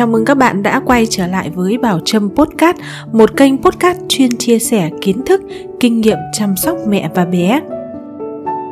chào 0.00 0.06
mừng 0.06 0.24
các 0.24 0.34
bạn 0.34 0.62
đã 0.62 0.80
quay 0.80 1.06
trở 1.06 1.26
lại 1.26 1.50
với 1.50 1.78
Bảo 1.78 2.00
Trâm 2.04 2.30
Podcast, 2.36 2.76
một 3.12 3.36
kênh 3.36 3.62
podcast 3.62 3.98
chuyên 4.08 4.36
chia 4.38 4.58
sẻ 4.58 4.90
kiến 5.00 5.22
thức, 5.26 5.42
kinh 5.80 6.00
nghiệm 6.00 6.18
chăm 6.32 6.56
sóc 6.56 6.76
mẹ 6.88 7.10
và 7.14 7.24
bé. 7.24 7.60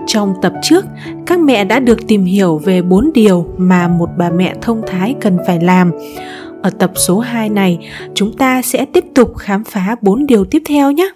Trong 0.06 0.34
tập 0.42 0.52
trước, 0.62 0.84
các 1.26 1.40
mẹ 1.40 1.64
đã 1.64 1.80
được 1.80 2.06
tìm 2.08 2.24
hiểu 2.24 2.58
về 2.58 2.82
4 2.82 3.10
điều 3.14 3.46
mà 3.56 3.88
một 3.88 4.08
bà 4.18 4.30
mẹ 4.30 4.54
thông 4.62 4.82
thái 4.86 5.14
cần 5.20 5.38
phải 5.46 5.60
làm. 5.60 5.92
Ở 6.62 6.70
tập 6.70 6.92
số 6.94 7.18
2 7.18 7.48
này, 7.48 7.78
chúng 8.14 8.36
ta 8.36 8.62
sẽ 8.62 8.84
tiếp 8.84 9.04
tục 9.14 9.36
khám 9.36 9.64
phá 9.64 9.96
4 10.00 10.26
điều 10.26 10.44
tiếp 10.44 10.62
theo 10.68 10.90
nhé. 10.90 11.10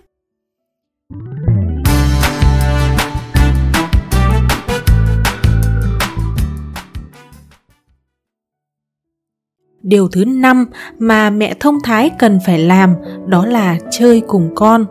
Điều 9.93 10.09
thứ 10.09 10.25
năm 10.25 10.67
mà 10.99 11.31
mẹ 11.31 11.55
thông 11.61 11.79
thái 11.85 12.11
cần 12.19 12.39
phải 12.47 12.59
làm 12.59 12.95
đó 13.27 13.47
là 13.47 13.79
chơi 13.91 14.23
cùng 14.27 14.51
con. 14.55 14.85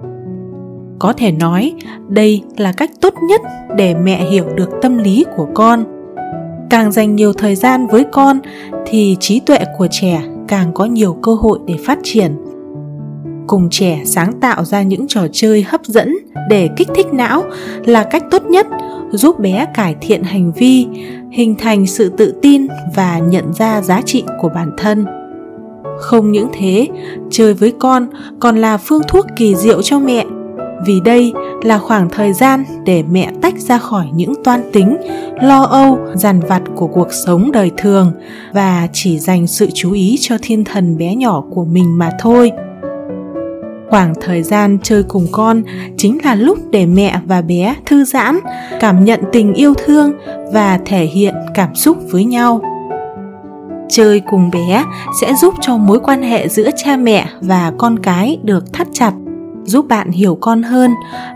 Có 1.00 1.14
thể 1.14 1.32
nói, 1.32 1.74
đây 2.10 2.42
là 2.58 2.72
cách 2.72 2.92
tốt 3.02 3.14
nhất 3.30 3.42
để 3.78 3.96
mẹ 3.96 4.26
hiểu 4.32 4.46
được 4.56 4.70
tâm 4.82 4.98
lý 4.98 5.26
của 5.36 5.48
con. 5.54 5.84
Càng 6.70 6.92
dành 6.92 7.16
nhiều 7.16 7.34
thời 7.34 7.56
gian 7.56 7.88
với 7.88 8.06
con 8.12 8.40
thì 8.86 9.18
trí 9.20 9.40
tuệ 9.40 9.60
của 9.78 9.88
trẻ 9.92 10.24
càng 10.48 10.74
có 10.74 10.86
nhiều 10.86 11.14
cơ 11.14 11.34
hội 11.34 11.60
để 11.66 11.76
phát 11.86 12.00
triển. 12.04 12.36
Cùng 13.48 13.68
trẻ 13.72 14.02
sáng 14.06 14.40
tạo 14.40 14.66
ra 14.66 14.82
những 14.82 15.08
trò 15.08 15.22
chơi 15.32 15.66
hấp 15.68 15.86
dẫn 15.86 16.18
để 16.50 16.70
kích 16.78 16.90
thích 16.96 17.14
não 17.14 17.44
là 17.86 18.04
cách 18.04 18.24
tốt 18.32 18.44
nhất 18.44 18.68
giúp 19.12 19.40
bé 19.40 19.66
cải 19.74 19.96
thiện 20.02 20.24
hành 20.24 20.52
vi, 20.52 20.88
hình 21.32 21.56
thành 21.56 21.88
sự 21.88 22.10
tự 22.10 22.34
tin 22.42 22.68
và 22.96 23.20
nhận 23.20 23.54
ra 23.54 23.82
giá 23.82 24.02
trị 24.02 24.24
của 24.42 24.50
bản 24.56 24.72
thân. 24.78 25.06
Không 26.00 26.32
những 26.32 26.48
thế, 26.54 26.88
chơi 27.32 27.54
với 27.54 27.74
con 27.80 28.08
còn 28.40 28.58
là 28.58 28.78
phương 28.78 29.02
thuốc 29.08 29.26
kỳ 29.36 29.56
diệu 29.56 29.82
cho 29.82 30.00
mẹ. 30.00 30.26
Vì 30.86 31.00
đây 31.06 31.34
là 31.64 31.78
khoảng 31.78 32.10
thời 32.10 32.34
gian 32.34 32.64
để 32.86 33.04
mẹ 33.12 33.32
tách 33.42 33.58
ra 33.58 33.78
khỏi 33.78 34.06
những 34.14 34.34
toan 34.44 34.62
tính, 34.74 34.98
lo 35.42 35.64
âu, 35.64 36.00
dằn 36.14 36.40
vặt 36.40 36.62
của 36.76 36.88
cuộc 36.88 37.08
sống 37.26 37.52
đời 37.52 37.72
thường 37.78 38.12
và 38.54 38.88
chỉ 38.94 39.20
dành 39.20 39.48
sự 39.48 39.68
chú 39.74 39.92
ý 39.92 40.18
cho 40.20 40.38
thiên 40.42 40.64
thần 40.64 40.98
bé 40.98 41.16
nhỏ 41.16 41.44
của 41.52 41.66
mình 41.66 41.98
mà 41.98 42.12
thôi 42.20 42.52
khoảng 43.92 44.14
thời 44.22 44.44
gian 44.44 44.78
chơi 44.84 45.04
cùng 45.04 45.28
con 45.32 45.64
chính 45.98 46.18
là 46.24 46.36
lúc 46.36 46.58
để 46.72 46.86
mẹ 46.86 47.20
và 47.26 47.42
bé 47.42 47.76
thư 47.86 48.04
giãn, 48.04 48.40
cảm 48.80 49.06
nhận 49.06 49.20
tình 49.32 49.54
yêu 49.54 49.74
thương 49.86 50.14
và 50.54 50.80
thể 50.86 51.06
hiện 51.06 51.36
cảm 51.54 51.76
xúc 51.76 51.98
với 52.12 52.24
nhau. 52.24 52.62
Chơi 53.90 54.22
cùng 54.30 54.52
bé 54.52 54.84
sẽ 55.22 55.34
giúp 55.34 55.54
cho 55.62 55.78
mối 55.78 56.00
quan 56.00 56.22
hệ 56.22 56.48
giữa 56.48 56.70
cha 56.76 56.98
mẹ 56.98 57.28
và 57.42 57.72
con 57.78 58.00
cái 58.00 58.40
được 58.44 58.74
thắt 58.74 58.88
chặt, 58.94 59.12
giúp 59.64 59.88
bạn 59.88 60.12
hiểu 60.12 60.38
con 60.42 60.64
hơn. 60.64 60.92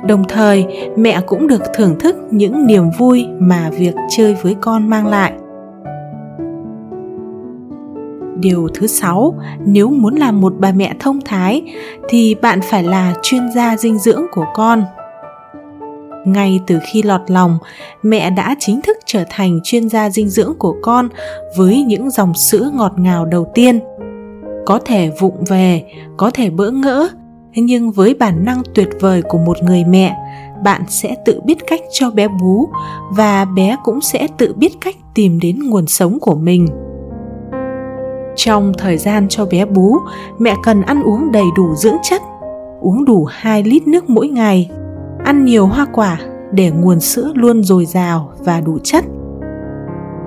Đồng 0.07 0.23
thời, 0.29 0.65
mẹ 0.97 1.21
cũng 1.27 1.47
được 1.47 1.61
thưởng 1.75 1.99
thức 1.99 2.15
những 2.31 2.67
niềm 2.67 2.83
vui 2.99 3.25
mà 3.39 3.69
việc 3.69 3.95
chơi 4.09 4.35
với 4.41 4.55
con 4.61 4.89
mang 4.89 5.07
lại. 5.07 5.33
Điều 8.35 8.67
thứ 8.73 8.87
sáu, 8.87 9.35
nếu 9.65 9.89
muốn 9.89 10.15
làm 10.15 10.41
một 10.41 10.53
bà 10.59 10.71
mẹ 10.71 10.93
thông 10.99 11.21
thái 11.21 11.61
thì 12.09 12.35
bạn 12.35 12.59
phải 12.61 12.83
là 12.83 13.13
chuyên 13.23 13.51
gia 13.55 13.77
dinh 13.77 13.99
dưỡng 13.99 14.25
của 14.31 14.45
con. 14.53 14.83
Ngay 16.25 16.59
từ 16.67 16.79
khi 16.91 17.03
lọt 17.03 17.21
lòng, 17.27 17.57
mẹ 18.03 18.29
đã 18.29 18.55
chính 18.59 18.81
thức 18.81 18.97
trở 19.05 19.23
thành 19.29 19.59
chuyên 19.63 19.89
gia 19.89 20.09
dinh 20.09 20.29
dưỡng 20.29 20.53
của 20.59 20.75
con 20.81 21.09
với 21.57 21.83
những 21.83 22.09
dòng 22.09 22.33
sữa 22.33 22.71
ngọt 22.73 22.93
ngào 22.97 23.25
đầu 23.25 23.51
tiên. 23.53 23.79
Có 24.65 24.79
thể 24.85 25.11
vụng 25.19 25.43
về, 25.49 25.83
có 26.17 26.31
thể 26.31 26.49
bỡ 26.49 26.71
ngỡ, 26.71 27.07
nhưng 27.55 27.91
với 27.91 28.13
bản 28.13 28.45
năng 28.45 28.61
tuyệt 28.73 28.89
vời 28.99 29.21
của 29.21 29.37
một 29.37 29.63
người 29.63 29.83
mẹ, 29.83 30.15
bạn 30.63 30.83
sẽ 30.87 31.15
tự 31.25 31.41
biết 31.45 31.57
cách 31.67 31.81
cho 31.91 32.11
bé 32.11 32.27
bú 32.27 32.69
và 33.11 33.45
bé 33.45 33.77
cũng 33.83 34.01
sẽ 34.01 34.27
tự 34.37 34.53
biết 34.53 34.71
cách 34.81 34.95
tìm 35.15 35.39
đến 35.39 35.59
nguồn 35.69 35.87
sống 35.87 36.19
của 36.19 36.35
mình 36.35 36.67
trong 38.35 38.73
thời 38.77 38.97
gian 38.97 39.27
cho 39.29 39.45
bé 39.45 39.65
bú, 39.65 39.97
mẹ 40.39 40.55
cần 40.63 40.81
ăn 40.81 41.03
uống 41.03 41.31
đầy 41.31 41.45
đủ 41.55 41.75
dưỡng 41.75 41.97
chất, 42.03 42.21
uống 42.81 43.05
đủ 43.05 43.25
2 43.25 43.63
lít 43.63 43.87
nước 43.87 44.09
mỗi 44.09 44.27
ngày, 44.27 44.69
ăn 45.23 45.45
nhiều 45.45 45.65
hoa 45.65 45.85
quả 45.93 46.19
để 46.51 46.71
nguồn 46.71 46.99
sữa 46.99 47.31
luôn 47.35 47.63
dồi 47.63 47.85
dào 47.85 48.31
và 48.39 48.61
đủ 48.61 48.77
chất. 48.83 49.05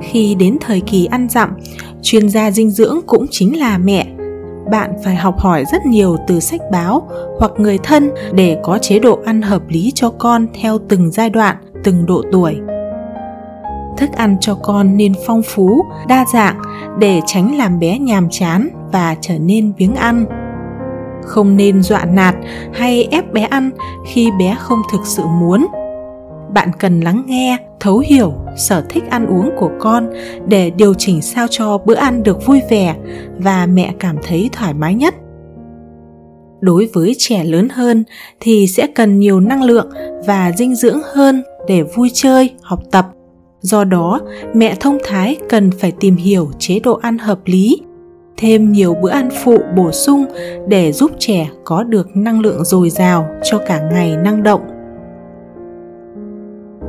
Khi 0.00 0.34
đến 0.34 0.56
thời 0.60 0.80
kỳ 0.80 1.06
ăn 1.06 1.28
dặm, 1.30 1.56
chuyên 2.02 2.28
gia 2.28 2.50
dinh 2.50 2.70
dưỡng 2.70 3.00
cũng 3.06 3.26
chính 3.30 3.58
là 3.58 3.78
mẹ. 3.78 4.06
Bạn 4.70 4.92
phải 5.04 5.16
học 5.16 5.38
hỏi 5.38 5.64
rất 5.72 5.86
nhiều 5.86 6.16
từ 6.28 6.40
sách 6.40 6.60
báo 6.72 7.08
hoặc 7.38 7.52
người 7.58 7.78
thân 7.78 8.10
để 8.32 8.60
có 8.62 8.78
chế 8.78 8.98
độ 8.98 9.18
ăn 9.24 9.42
hợp 9.42 9.62
lý 9.68 9.92
cho 9.94 10.10
con 10.10 10.46
theo 10.60 10.78
từng 10.88 11.10
giai 11.10 11.30
đoạn, 11.30 11.56
từng 11.84 12.06
độ 12.06 12.22
tuổi 12.32 12.56
thức 13.98 14.12
ăn 14.12 14.36
cho 14.40 14.54
con 14.54 14.96
nên 14.96 15.12
phong 15.26 15.42
phú, 15.42 15.84
đa 16.08 16.24
dạng 16.32 16.62
để 16.98 17.20
tránh 17.26 17.56
làm 17.56 17.78
bé 17.78 17.98
nhàm 17.98 18.28
chán 18.30 18.68
và 18.92 19.16
trở 19.20 19.38
nên 19.38 19.72
biếng 19.78 19.94
ăn. 19.94 20.24
Không 21.22 21.56
nên 21.56 21.82
dọa 21.82 22.04
nạt 22.04 22.34
hay 22.72 23.08
ép 23.10 23.32
bé 23.32 23.42
ăn 23.42 23.70
khi 24.06 24.30
bé 24.38 24.56
không 24.60 24.82
thực 24.92 25.06
sự 25.06 25.22
muốn. 25.26 25.66
Bạn 26.54 26.70
cần 26.78 27.00
lắng 27.00 27.22
nghe, 27.26 27.56
thấu 27.80 27.98
hiểu 27.98 28.32
sở 28.56 28.84
thích 28.88 29.04
ăn 29.10 29.26
uống 29.26 29.50
của 29.58 29.70
con 29.80 30.10
để 30.46 30.70
điều 30.70 30.94
chỉnh 30.94 31.22
sao 31.22 31.46
cho 31.50 31.78
bữa 31.78 31.94
ăn 31.94 32.22
được 32.22 32.46
vui 32.46 32.60
vẻ 32.70 32.96
và 33.38 33.66
mẹ 33.66 33.94
cảm 33.98 34.16
thấy 34.22 34.50
thoải 34.52 34.74
mái 34.74 34.94
nhất. 34.94 35.14
Đối 36.60 36.88
với 36.94 37.14
trẻ 37.18 37.44
lớn 37.44 37.68
hơn 37.68 38.04
thì 38.40 38.66
sẽ 38.66 38.86
cần 38.94 39.18
nhiều 39.18 39.40
năng 39.40 39.62
lượng 39.62 39.90
và 40.26 40.52
dinh 40.52 40.74
dưỡng 40.74 41.00
hơn 41.14 41.42
để 41.68 41.82
vui 41.82 42.10
chơi, 42.14 42.50
học 42.62 42.80
tập 42.90 43.06
do 43.60 43.84
đó, 43.84 44.20
mẹ 44.54 44.74
thông 44.80 44.98
thái 45.04 45.36
cần 45.48 45.70
phải 45.70 45.92
tìm 46.00 46.16
hiểu 46.16 46.50
chế 46.58 46.80
độ 46.80 46.94
ăn 47.02 47.18
hợp 47.18 47.38
lý, 47.44 47.80
thêm 48.36 48.72
nhiều 48.72 48.94
bữa 49.02 49.10
ăn 49.10 49.28
phụ 49.44 49.58
bổ 49.76 49.92
sung 49.92 50.24
để 50.68 50.92
giúp 50.92 51.10
trẻ 51.18 51.48
có 51.64 51.82
được 51.82 52.16
năng 52.16 52.40
lượng 52.40 52.64
dồi 52.64 52.90
dào 52.90 53.28
cho 53.42 53.58
cả 53.58 53.80
ngày 53.92 54.16
năng 54.16 54.42
động. 54.42 54.60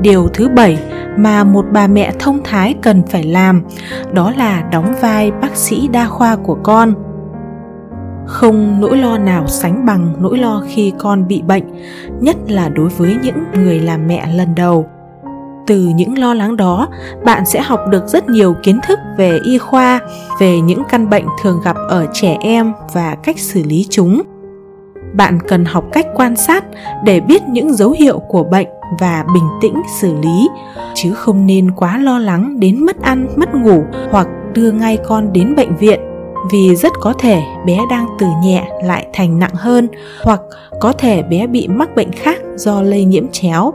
Điều 0.02 0.28
thứ 0.28 0.50
bảy 0.50 0.80
mà 1.18 1.44
một 1.44 1.66
bà 1.72 1.88
mẹ 1.88 2.13
thông 2.19 2.40
thái 2.44 2.75
cần 2.81 3.03
phải 3.07 3.24
làm, 3.24 3.63
đó 4.13 4.34
là 4.38 4.69
đóng 4.72 4.94
vai 5.01 5.31
bác 5.31 5.56
sĩ 5.56 5.88
đa 5.88 6.07
khoa 6.07 6.36
của 6.36 6.57
con. 6.63 6.94
Không 8.25 8.81
nỗi 8.81 8.97
lo 8.97 9.18
nào 9.18 9.47
sánh 9.47 9.86
bằng 9.86 10.13
nỗi 10.19 10.38
lo 10.38 10.63
khi 10.68 10.94
con 10.97 11.28
bị 11.28 11.41
bệnh, 11.41 11.63
nhất 12.19 12.38
là 12.47 12.69
đối 12.69 12.90
với 12.90 13.16
những 13.24 13.44
người 13.53 13.80
làm 13.80 14.07
mẹ 14.07 14.28
lần 14.36 14.56
đầu 14.56 14.88
từ 15.69 15.80
những 15.96 16.18
lo 16.18 16.34
lắng 16.34 16.57
đó, 16.57 16.88
bạn 17.25 17.46
sẽ 17.46 17.62
học 17.62 17.80
được 17.90 18.07
rất 18.07 18.30
nhiều 18.30 18.56
kiến 18.63 18.80
thức 18.88 19.00
về 19.18 19.40
y 19.46 19.57
khoa, 19.57 20.00
về 20.40 20.59
những 20.62 20.84
căn 20.90 21.09
bệnh 21.09 21.25
thường 21.41 21.62
gặp 21.63 21.75
ở 21.90 22.07
trẻ 22.13 22.38
em 22.41 22.74
và 22.94 23.16
cách 23.24 23.40
xử 23.40 23.63
lý 23.63 23.88
chúng. 23.90 24.22
Bạn 25.13 25.40
cần 25.47 25.66
học 25.66 25.84
cách 25.91 26.06
quan 26.16 26.35
sát 26.35 26.66
để 27.03 27.19
biết 27.19 27.44
những 27.44 27.74
dấu 27.74 27.91
hiệu 27.91 28.19
của 28.19 28.44
bệnh 28.44 28.68
và 29.00 29.25
bình 29.34 29.44
tĩnh 29.62 29.81
xử 30.00 30.13
lý, 30.22 30.50
chứ 30.96 31.13
không 31.13 31.46
nên 31.46 31.72
quá 31.72 31.97
lo 31.97 32.19
lắng 32.19 32.59
đến 32.59 32.86
mất 32.86 33.01
ăn, 33.01 33.28
mất 33.36 33.56
ngủ 33.56 33.84
hoặc 34.12 34.28
đưa 34.53 34.72
ngay 34.72 34.97
con 35.07 35.34
đến 35.34 35.56
bệnh 35.56 35.75
viện 35.75 36.00
vì 36.51 36.75
rất 36.75 36.91
có 37.01 37.13
thể 37.13 37.41
bé 37.66 37.80
đang 37.90 38.07
từ 38.19 38.28
nhẹ 38.44 38.68
lại 38.84 39.07
thành 39.13 39.40
nặng 39.40 39.56
hơn 39.56 39.88
hoặc 40.24 40.41
có 40.80 40.91
thể 40.91 41.24
bé 41.24 41.47
bị 41.47 41.68
mắc 41.68 41.96
bệnh 41.96 42.12
khác 42.12 42.38
do 42.56 42.81
lây 42.81 43.06
nhiễm 43.06 43.28
chéo 43.31 43.74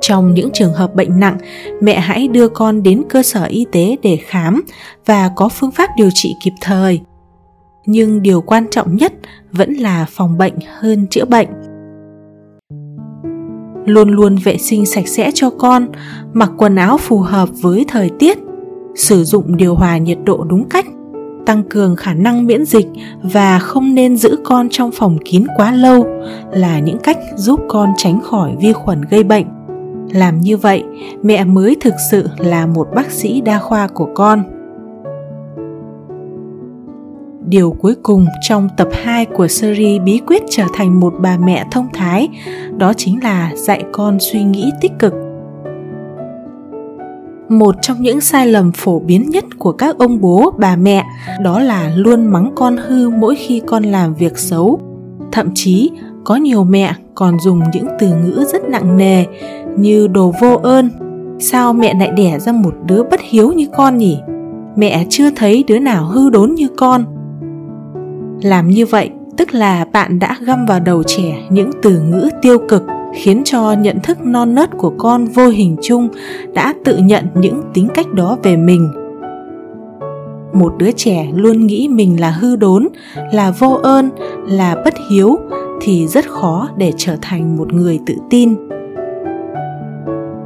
trong 0.00 0.34
những 0.34 0.50
trường 0.52 0.72
hợp 0.72 0.94
bệnh 0.94 1.20
nặng, 1.20 1.38
mẹ 1.80 2.00
hãy 2.00 2.28
đưa 2.28 2.48
con 2.48 2.82
đến 2.82 3.02
cơ 3.08 3.22
sở 3.22 3.44
y 3.44 3.66
tế 3.72 3.96
để 4.02 4.18
khám 4.26 4.62
và 5.06 5.30
có 5.36 5.48
phương 5.48 5.70
pháp 5.70 5.90
điều 5.96 6.08
trị 6.14 6.34
kịp 6.44 6.52
thời. 6.60 7.00
Nhưng 7.86 8.22
điều 8.22 8.40
quan 8.40 8.66
trọng 8.70 8.96
nhất 8.96 9.12
vẫn 9.52 9.72
là 9.72 10.06
phòng 10.08 10.38
bệnh 10.38 10.54
hơn 10.78 11.06
chữa 11.10 11.24
bệnh. 11.24 11.48
Luôn 13.86 14.10
luôn 14.10 14.36
vệ 14.36 14.58
sinh 14.58 14.86
sạch 14.86 15.08
sẽ 15.08 15.30
cho 15.34 15.50
con, 15.50 15.86
mặc 16.32 16.50
quần 16.56 16.76
áo 16.76 16.98
phù 16.98 17.18
hợp 17.18 17.48
với 17.60 17.84
thời 17.88 18.10
tiết, 18.18 18.38
sử 18.96 19.24
dụng 19.24 19.56
điều 19.56 19.74
hòa 19.74 19.98
nhiệt 19.98 20.18
độ 20.24 20.44
đúng 20.44 20.68
cách, 20.68 20.86
tăng 21.46 21.62
cường 21.62 21.96
khả 21.96 22.14
năng 22.14 22.46
miễn 22.46 22.64
dịch 22.64 22.86
và 23.22 23.58
không 23.58 23.94
nên 23.94 24.16
giữ 24.16 24.36
con 24.44 24.68
trong 24.70 24.90
phòng 24.90 25.18
kín 25.24 25.44
quá 25.56 25.72
lâu 25.72 26.06
là 26.52 26.78
những 26.78 26.98
cách 26.98 27.18
giúp 27.36 27.60
con 27.68 27.92
tránh 27.96 28.20
khỏi 28.20 28.56
vi 28.60 28.72
khuẩn 28.72 29.02
gây 29.10 29.24
bệnh 29.24 29.46
làm 30.12 30.40
như 30.40 30.56
vậy, 30.56 30.84
mẹ 31.22 31.44
mới 31.44 31.76
thực 31.80 31.94
sự 32.10 32.28
là 32.38 32.66
một 32.66 32.88
bác 32.94 33.10
sĩ 33.10 33.40
đa 33.40 33.58
khoa 33.58 33.86
của 33.86 34.08
con. 34.14 34.42
Điều 37.48 37.70
cuối 37.70 37.94
cùng 38.02 38.26
trong 38.40 38.68
tập 38.76 38.88
2 38.92 39.26
của 39.26 39.48
series 39.48 40.02
bí 40.02 40.20
quyết 40.26 40.42
trở 40.50 40.64
thành 40.74 41.00
một 41.00 41.14
bà 41.20 41.36
mẹ 41.36 41.66
thông 41.70 41.88
thái, 41.92 42.28
đó 42.76 42.92
chính 42.96 43.22
là 43.22 43.52
dạy 43.56 43.84
con 43.92 44.18
suy 44.20 44.42
nghĩ 44.42 44.70
tích 44.80 44.92
cực. 44.98 45.14
Một 47.48 47.74
trong 47.82 47.96
những 48.00 48.20
sai 48.20 48.46
lầm 48.46 48.72
phổ 48.72 48.98
biến 48.98 49.30
nhất 49.30 49.44
của 49.58 49.72
các 49.72 49.98
ông 49.98 50.20
bố, 50.20 50.54
bà 50.58 50.76
mẹ, 50.76 51.04
đó 51.42 51.60
là 51.60 51.92
luôn 51.96 52.26
mắng 52.26 52.52
con 52.54 52.76
hư 52.76 53.10
mỗi 53.10 53.36
khi 53.36 53.62
con 53.66 53.82
làm 53.82 54.14
việc 54.14 54.38
xấu. 54.38 54.80
Thậm 55.32 55.48
chí 55.54 55.90
có 56.24 56.36
nhiều 56.36 56.64
mẹ 56.64 56.94
còn 57.14 57.40
dùng 57.40 57.60
những 57.72 57.86
từ 57.98 58.08
ngữ 58.08 58.44
rất 58.52 58.62
nặng 58.68 58.96
nề 58.96 59.24
như 59.76 60.08
đồ 60.08 60.32
vô 60.40 60.60
ơn. 60.62 60.90
Sao 61.38 61.72
mẹ 61.72 61.94
lại 61.94 62.10
đẻ 62.16 62.38
ra 62.38 62.52
một 62.52 62.74
đứa 62.86 63.02
bất 63.02 63.20
hiếu 63.20 63.52
như 63.52 63.66
con 63.76 63.98
nhỉ? 63.98 64.18
Mẹ 64.76 65.06
chưa 65.08 65.30
thấy 65.36 65.64
đứa 65.68 65.78
nào 65.78 66.04
hư 66.04 66.30
đốn 66.30 66.54
như 66.54 66.68
con. 66.76 67.04
Làm 68.42 68.68
như 68.68 68.86
vậy, 68.86 69.10
tức 69.36 69.54
là 69.54 69.86
bạn 69.92 70.18
đã 70.18 70.36
găm 70.46 70.66
vào 70.66 70.80
đầu 70.80 71.02
trẻ 71.02 71.34
những 71.50 71.70
từ 71.82 72.00
ngữ 72.00 72.28
tiêu 72.42 72.58
cực, 72.68 72.82
khiến 73.14 73.42
cho 73.44 73.72
nhận 73.72 74.00
thức 74.02 74.18
non 74.24 74.54
nớt 74.54 74.70
của 74.78 74.92
con 74.98 75.24
vô 75.24 75.48
hình 75.48 75.76
chung 75.82 76.08
đã 76.54 76.74
tự 76.84 76.96
nhận 76.96 77.26
những 77.34 77.62
tính 77.74 77.88
cách 77.94 78.12
đó 78.12 78.38
về 78.42 78.56
mình. 78.56 78.88
Một 80.52 80.74
đứa 80.78 80.90
trẻ 80.90 81.28
luôn 81.34 81.66
nghĩ 81.66 81.88
mình 81.88 82.20
là 82.20 82.30
hư 82.30 82.56
đốn, 82.56 82.88
là 83.32 83.50
vô 83.50 83.78
ơn, 83.82 84.10
là 84.46 84.76
bất 84.84 84.94
hiếu 85.10 85.38
thì 85.80 86.06
rất 86.06 86.30
khó 86.30 86.68
để 86.76 86.92
trở 86.96 87.16
thành 87.22 87.56
một 87.56 87.72
người 87.72 87.98
tự 88.06 88.14
tin. 88.30 88.54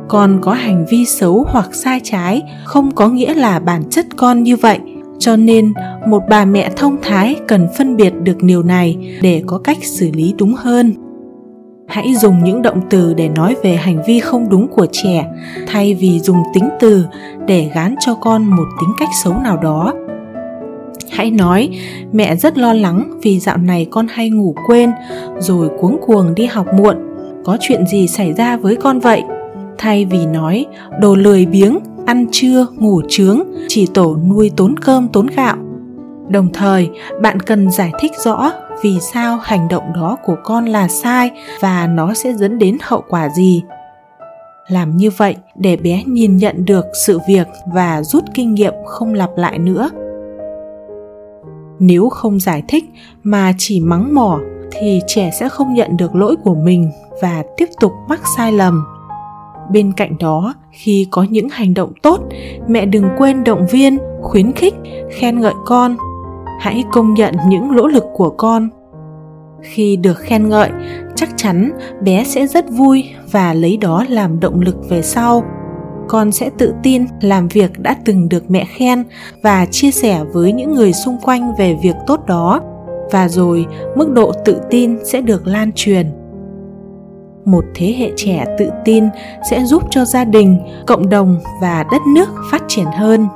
Con 0.09 0.39
có 0.41 0.53
hành 0.53 0.85
vi 0.91 1.05
xấu 1.05 1.47
hoặc 1.49 1.75
sai 1.75 2.01
trái 2.03 2.43
không 2.65 2.95
có 2.95 3.09
nghĩa 3.09 3.35
là 3.35 3.59
bản 3.59 3.83
chất 3.91 4.07
con 4.17 4.43
như 4.43 4.57
vậy, 4.57 4.79
cho 5.19 5.37
nên 5.37 5.73
một 6.07 6.23
bà 6.29 6.45
mẹ 6.45 6.71
thông 6.77 6.97
thái 7.03 7.37
cần 7.49 7.69
phân 7.79 7.97
biệt 7.97 8.11
được 8.23 8.43
điều 8.43 8.63
này 8.63 9.19
để 9.23 9.43
có 9.47 9.59
cách 9.59 9.79
xử 9.83 10.11
lý 10.13 10.35
đúng 10.39 10.55
hơn. 10.55 10.95
Hãy 11.89 12.15
dùng 12.15 12.45
những 12.45 12.63
động 12.63 12.81
từ 12.91 13.15
để 13.15 13.29
nói 13.29 13.57
về 13.63 13.75
hành 13.75 14.03
vi 14.07 14.21
không 14.21 14.49
đúng 14.49 14.69
của 14.69 14.87
trẻ, 14.93 15.27
thay 15.67 15.95
vì 15.95 16.21
dùng 16.21 16.43
tính 16.55 16.69
từ 16.81 17.05
để 17.47 17.71
gán 17.75 17.95
cho 18.01 18.15
con 18.15 18.45
một 18.45 18.67
tính 18.81 18.91
cách 18.99 19.09
xấu 19.23 19.35
nào 19.45 19.57
đó 19.57 19.93
hãy 21.15 21.31
nói, 21.31 21.71
mẹ 22.13 22.37
rất 22.37 22.59
lo 22.59 22.73
lắng 22.73 23.19
vì 23.23 23.39
dạo 23.41 23.57
này 23.57 23.87
con 23.91 24.07
hay 24.11 24.31
ngủ 24.31 24.55
quên, 24.67 24.91
rồi 25.39 25.69
cuống 25.81 25.99
cuồng 26.07 26.35
đi 26.35 26.47
học 26.47 26.67
muộn. 26.75 26.97
Có 27.45 27.57
chuyện 27.61 27.87
gì 27.87 28.09
xảy 28.09 28.33
ra 28.33 28.57
với 28.57 28.77
con 28.77 28.99
vậy? 28.99 29.23
Thay 29.79 30.05
vì 30.05 30.27
nói, 30.27 30.67
đồ 31.01 31.15
lười 31.15 31.47
biếng, 31.47 31.79
ăn 32.07 32.27
trưa, 32.33 32.67
ngủ 32.77 33.01
trướng, 33.09 33.43
chỉ 33.69 33.87
tổ 33.87 34.17
nuôi 34.29 34.51
tốn 34.57 34.75
cơm, 34.79 35.09
tốn 35.09 35.27
gạo. 35.37 35.57
Đồng 36.29 36.49
thời, 36.53 36.91
bạn 37.23 37.41
cần 37.41 37.71
giải 37.71 37.93
thích 38.01 38.13
rõ 38.25 38.53
vì 38.83 38.99
sao 39.13 39.39
hành 39.43 39.69
động 39.69 39.93
đó 39.95 40.17
của 40.25 40.37
con 40.45 40.65
là 40.65 40.89
sai 40.89 41.31
và 41.61 41.87
nó 41.87 42.15
sẽ 42.15 42.33
dẫn 42.33 42.59
đến 42.59 42.79
hậu 42.83 43.05
quả 43.09 43.29
gì. 43.29 43.63
Làm 44.69 44.97
như 44.97 45.11
vậy 45.17 45.37
để 45.55 45.77
bé 45.77 46.03
nhìn 46.07 46.37
nhận 46.37 46.65
được 46.65 46.85
sự 47.07 47.19
việc 47.29 47.47
và 47.75 48.03
rút 48.03 48.25
kinh 48.35 48.55
nghiệm 48.55 48.75
không 48.87 49.15
lặp 49.15 49.31
lại 49.37 49.59
nữa 49.59 49.91
nếu 51.79 52.09
không 52.09 52.41
giải 52.41 52.63
thích 52.69 52.85
mà 53.23 53.53
chỉ 53.59 53.81
mắng 53.81 54.15
mỏ 54.15 54.41
thì 54.71 55.01
trẻ 55.07 55.31
sẽ 55.41 55.49
không 55.49 55.75
nhận 55.75 55.97
được 55.97 56.15
lỗi 56.15 56.37
của 56.45 56.55
mình 56.55 56.91
và 57.23 57.43
tiếp 57.57 57.69
tục 57.81 57.93
mắc 58.09 58.21
sai 58.37 58.53
lầm. 58.53 58.85
Bên 59.71 59.93
cạnh 59.93 60.17
đó, 60.19 60.55
khi 60.71 61.07
có 61.11 61.27
những 61.31 61.49
hành 61.49 61.75
động 61.75 61.93
tốt, 62.03 62.21
mẹ 62.69 62.87
đừng 62.87 63.09
quên 63.19 63.45
động 63.45 63.67
viên, 63.71 63.99
khuyến 64.23 64.53
khích, 64.53 64.75
khen 65.11 65.41
ngợi 65.41 65.55
con. 65.65 65.97
Hãy 66.61 66.85
công 66.93 67.15
nhận 67.15 67.35
những 67.49 67.77
nỗ 67.77 67.87
lực 67.87 68.05
của 68.15 68.31
con. 68.31 68.69
Khi 69.63 69.97
được 69.97 70.19
khen 70.19 70.49
ngợi, 70.49 70.71
chắc 71.15 71.29
chắn 71.37 71.71
bé 72.03 72.25
sẽ 72.25 72.47
rất 72.47 72.71
vui 72.71 73.05
và 73.33 73.55
lấy 73.55 73.77
đó 73.77 74.05
làm 74.09 74.41
động 74.41 74.61
lực 74.61 74.77
về 74.89 75.03
sau 75.03 75.43
con 76.09 76.33
sẽ 76.33 76.51
tự 76.59 76.75
tin 76.83 77.07
làm 77.21 77.49
việc 77.49 77.79
đã 77.79 77.97
từng 78.05 78.29
được 78.29 78.51
mẹ 78.51 78.65
khen 78.65 79.05
và 79.43 79.67
chia 79.67 79.91
sẻ 79.91 80.25
với 80.33 80.53
những 80.53 80.75
người 80.75 80.93
xung 80.93 81.17
quanh 81.23 81.55
về 81.59 81.79
việc 81.83 81.97
tốt 82.07 82.27
đó. 82.27 82.61
Và 83.11 83.29
rồi, 83.29 83.67
mức 83.97 84.11
độ 84.11 84.33
tự 84.45 84.61
tin 84.71 84.99
sẽ 85.05 85.21
được 85.21 85.47
lan 85.47 85.71
truyền. 85.75 86.07
Một 87.45 87.65
thế 87.75 87.95
hệ 87.99 88.11
trẻ 88.17 88.45
tự 88.59 88.71
tin 88.85 89.09
sẽ 89.51 89.65
giúp 89.65 89.83
cho 89.91 90.05
gia 90.05 90.25
đình, 90.25 90.59
cộng 90.87 91.09
đồng 91.09 91.37
và 91.61 91.85
đất 91.93 92.03
nước 92.15 92.29
phát 92.51 92.63
triển 92.69 92.87
hơn. 92.87 93.27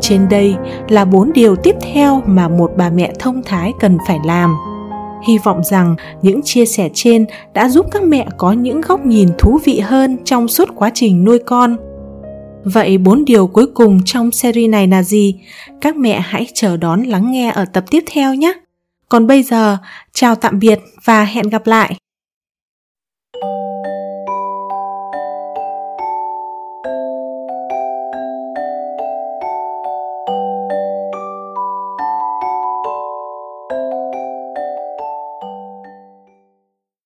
Trên 0.00 0.28
đây 0.28 0.56
là 0.88 1.04
bốn 1.04 1.32
điều 1.32 1.56
tiếp 1.56 1.76
theo 1.92 2.22
mà 2.26 2.48
một 2.48 2.70
bà 2.76 2.90
mẹ 2.90 3.12
thông 3.18 3.42
thái 3.42 3.72
cần 3.80 3.98
phải 4.08 4.18
làm 4.24 4.56
hy 5.26 5.38
vọng 5.38 5.64
rằng 5.64 5.96
những 6.22 6.40
chia 6.44 6.66
sẻ 6.66 6.88
trên 6.94 7.26
đã 7.54 7.68
giúp 7.68 7.86
các 7.92 8.02
mẹ 8.02 8.26
có 8.38 8.52
những 8.52 8.80
góc 8.80 9.06
nhìn 9.06 9.28
thú 9.38 9.58
vị 9.64 9.80
hơn 9.80 10.16
trong 10.24 10.48
suốt 10.48 10.68
quá 10.74 10.90
trình 10.94 11.24
nuôi 11.24 11.38
con. 11.38 11.76
Vậy 12.64 12.98
bốn 12.98 13.24
điều 13.24 13.46
cuối 13.46 13.66
cùng 13.74 14.00
trong 14.04 14.30
series 14.30 14.70
này 14.70 14.86
là 14.86 15.02
gì? 15.02 15.34
Các 15.80 15.96
mẹ 15.96 16.20
hãy 16.20 16.46
chờ 16.54 16.76
đón 16.76 17.02
lắng 17.02 17.32
nghe 17.32 17.50
ở 17.50 17.64
tập 17.64 17.84
tiếp 17.90 18.04
theo 18.12 18.34
nhé. 18.34 18.52
Còn 19.08 19.26
bây 19.26 19.42
giờ, 19.42 19.76
chào 20.12 20.34
tạm 20.34 20.58
biệt 20.58 20.80
và 21.04 21.24
hẹn 21.24 21.48
gặp 21.48 21.66
lại! 21.66 21.96